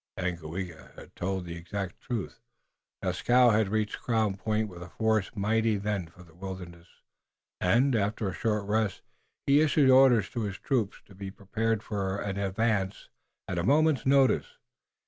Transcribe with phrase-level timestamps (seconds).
[0.17, 2.39] Daganoweda had told the exact truth.
[3.03, 6.87] Dieskau had reached Crown Point with a force mighty then for the wilderness,
[7.59, 9.03] and, after a short rest,
[9.45, 13.09] he issued orders to his troops to be prepared for advance
[13.47, 14.57] at a moment's notice.